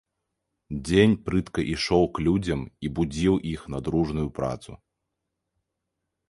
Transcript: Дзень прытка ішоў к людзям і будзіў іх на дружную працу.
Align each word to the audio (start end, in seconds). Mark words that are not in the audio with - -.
Дзень 0.87 1.11
прытка 1.27 1.65
ішоў 1.73 2.03
к 2.19 2.25
людзям 2.27 2.61
і 2.89 2.91
будзіў 3.01 3.35
іх 3.53 3.61
на 3.75 3.83
дружную 3.89 4.27
працу. 4.41 4.71